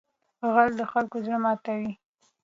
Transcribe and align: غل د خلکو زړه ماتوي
غل 0.53 0.71
د 0.77 0.81
خلکو 0.91 1.17
زړه 1.25 1.37
ماتوي 1.43 1.91